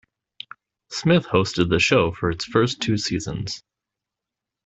Smith 0.89 1.27
hosted 1.27 1.69
the 1.69 1.77
show 1.77 2.11
for 2.11 2.31
its 2.31 2.43
first 2.43 2.81
two 2.81 2.97
seasons. 2.97 3.61